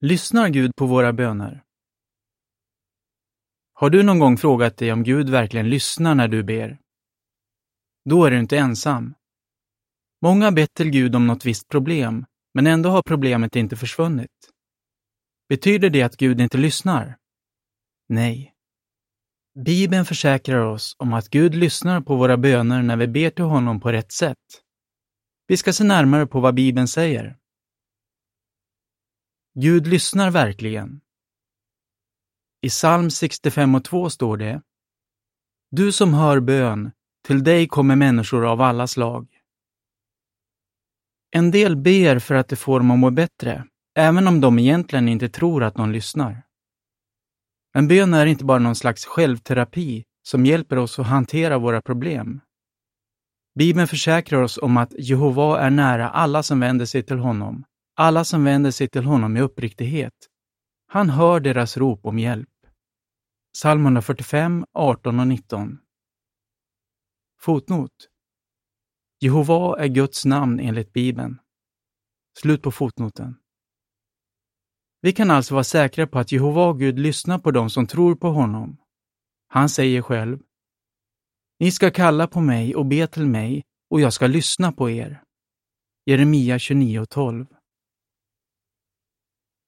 [0.00, 1.62] Lyssnar Gud på våra böner?
[3.72, 6.78] Har du någon gång frågat dig om Gud verkligen lyssnar när du ber?
[8.04, 9.14] Då är du inte ensam.
[10.22, 14.50] Många har bett till Gud om något visst problem, men ändå har problemet inte försvunnit.
[15.48, 17.16] Betyder det att Gud inte lyssnar?
[18.08, 18.54] Nej.
[19.64, 23.80] Bibeln försäkrar oss om att Gud lyssnar på våra böner när vi ber till honom
[23.80, 24.62] på rätt sätt.
[25.46, 27.38] Vi ska se närmare på vad Bibeln säger.
[29.60, 31.00] Gud lyssnar verkligen.
[32.62, 34.62] I psalm 65 och 2 står det
[35.70, 36.90] Du som hör bön,
[37.26, 39.28] till dig kommer människor av alla slag.
[41.30, 45.08] En del ber för att det får dem att må bättre, även om de egentligen
[45.08, 46.42] inte tror att någon lyssnar.
[47.74, 52.40] En bön är inte bara någon slags självterapi som hjälper oss att hantera våra problem.
[53.58, 57.64] Bibeln försäkrar oss om att Jehova är nära alla som vänder sig till honom,
[57.98, 60.14] alla som vänder sig till honom med uppriktighet.
[60.86, 62.48] Han hör deras rop om hjälp.
[63.54, 65.78] Psalm 145, 18 och 19.
[67.40, 67.92] Fotnot.
[69.20, 71.38] Jehova är Guds namn enligt Bibeln.
[72.38, 73.36] Slut på fotnoten.
[75.00, 78.28] Vi kan alltså vara säkra på att Jehova Gud lyssnar på dem som tror på
[78.28, 78.76] honom.
[79.48, 80.38] Han säger själv
[81.58, 85.22] Ni ska kalla på mig och be till mig och jag ska lyssna på er.
[86.06, 87.46] Jeremia 29 och 12.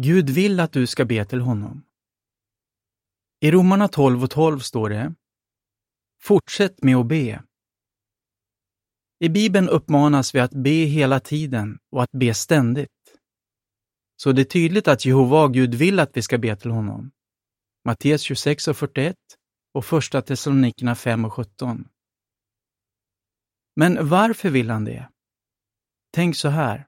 [0.00, 1.84] Gud vill att du ska be till honom.
[3.40, 5.14] I Romarna 12 och 12 står det
[6.22, 7.42] Fortsätt med att be.
[9.20, 12.88] I Bibeln uppmanas vi att be hela tiden och att be ständigt.
[14.16, 17.10] Så det är tydligt att Jehova Gud vill att vi ska be till honom.
[17.84, 19.16] Matteus 26 och 41
[19.74, 21.88] och Första Thessalonikerna 5 och 17.
[23.76, 25.08] Men varför vill han det?
[26.12, 26.86] Tänk så här.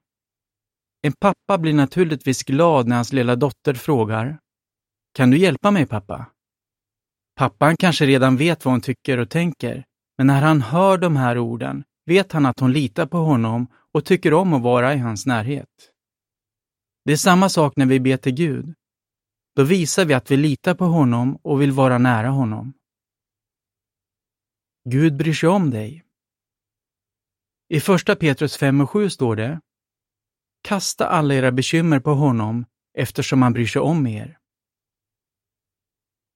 [1.05, 4.39] En pappa blir naturligtvis glad när hans lilla dotter frågar
[5.13, 6.25] Kan du hjälpa mig pappa?
[7.35, 9.85] Pappan kanske redan vet vad hon tycker och tänker,
[10.17, 14.05] men när han hör de här orden vet han att hon litar på honom och
[14.05, 15.69] tycker om att vara i hans närhet.
[17.03, 18.73] Det är samma sak när vi ber till Gud.
[19.55, 22.73] Då visar vi att vi litar på honom och vill vara nära honom.
[24.89, 26.03] Gud bryr sig om dig.
[27.69, 29.59] I första Petrus 5 och 7 står det
[30.65, 32.65] Kasta alla era bekymmer på honom
[32.97, 34.37] eftersom han bryr sig om er.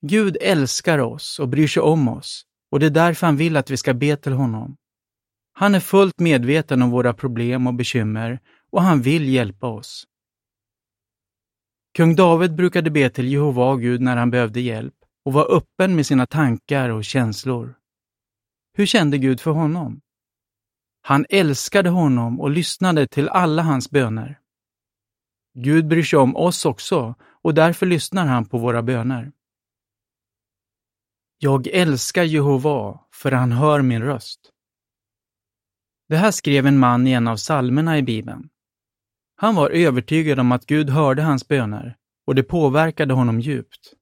[0.01, 3.69] Gud älskar oss och bryr sig om oss och det är därför han vill att
[3.69, 4.77] vi ska be till honom.
[5.53, 8.39] Han är fullt medveten om våra problem och bekymmer
[8.71, 10.07] och han vill hjälpa oss.
[11.93, 16.05] Kung David brukade be till Jehova Gud när han behövde hjälp och var öppen med
[16.05, 17.75] sina tankar och känslor.
[18.73, 20.01] Hur kände Gud för honom?
[21.09, 24.39] Han älskade honom och lyssnade till alla hans böner.
[25.53, 29.31] Gud bryr sig om oss också och därför lyssnar han på våra böner.
[31.37, 34.39] Jag älskar Jehova, för han hör min röst.
[36.09, 38.49] Det här skrev en man i en av psalmerna i Bibeln.
[39.35, 41.95] Han var övertygad om att Gud hörde hans böner
[42.27, 43.93] och det påverkade honom djupt.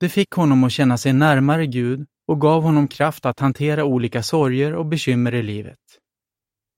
[0.00, 4.22] Det fick honom att känna sig närmare Gud och gav honom kraft att hantera olika
[4.22, 5.78] sorger och bekymmer i livet.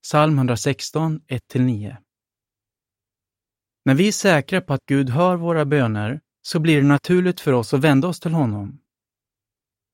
[0.05, 1.97] Psalm 116, 1-9
[3.85, 7.53] När vi är säkra på att Gud hör våra böner så blir det naturligt för
[7.53, 8.81] oss att vända oss till honom.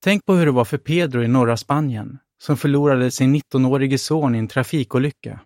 [0.02, 4.34] Tänk på hur det var för Pedro i norra Spanien, som förlorade sin 19-årige son
[4.34, 5.40] i en trafikolycka.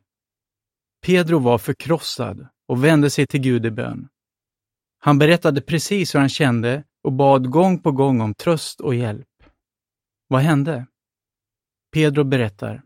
[1.06, 4.08] Pedro var förkrossad och vände sig till Gud i bön.
[4.98, 9.28] Han berättade precis hur han kände och bad gång på gång om tröst och hjälp.
[10.28, 10.86] Vad hände?
[11.92, 12.82] Pedro berättar.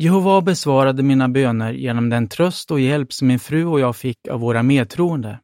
[0.00, 4.28] Jehova besvarade mina böner genom den tröst och hjälp som min fru och jag fick
[4.30, 5.40] av våra medtroende.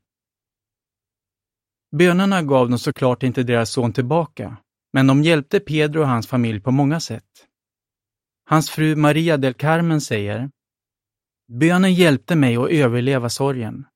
[1.96, 4.56] Bönerna gav de såklart inte deras son tillbaka,
[4.92, 7.24] men de hjälpte Pedro och hans familj på många sätt.
[8.44, 10.50] Hans fru Maria del Carmen säger
[11.52, 13.86] Bönen hjälpte mig att överleva sorgen.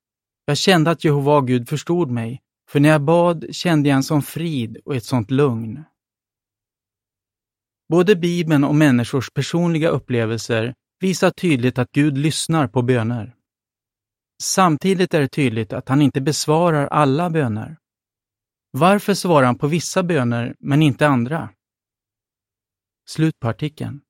[0.45, 4.21] Jag kände att Jehova Gud förstod mig, för när jag bad kände jag en sån
[4.21, 5.83] frid och ett sånt lugn.
[7.89, 13.35] Både Bibeln och människors personliga upplevelser visar tydligt att Gud lyssnar på böner.
[14.41, 17.77] Samtidigt är det tydligt att han inte besvarar alla böner.
[18.71, 21.49] Varför svarar han på vissa böner men inte andra?
[23.09, 24.01] Slut på artikeln.